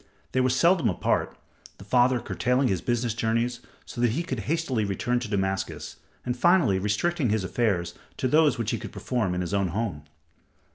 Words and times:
They 0.31 0.41
were 0.41 0.49
seldom 0.49 0.89
apart, 0.89 1.37
the 1.77 1.83
father 1.85 2.19
curtailing 2.19 2.69
his 2.69 2.81
business 2.81 3.13
journeys 3.13 3.59
so 3.85 4.01
that 4.01 4.13
he 4.13 4.23
could 4.23 4.39
hastily 4.49 4.83
return 4.83 5.19
to 5.19 5.27
Damascus, 5.29 5.97
and 6.25 6.35
finally 6.35 6.79
restricting 6.79 7.29
his 7.29 7.43
affairs 7.43 7.93
to 8.17 8.27
those 8.27 8.57
which 8.57 8.71
he 8.71 8.79
could 8.79 8.91
perform 8.91 9.35
in 9.35 9.41
his 9.41 9.53
own 9.53 9.67
home. 9.67 10.05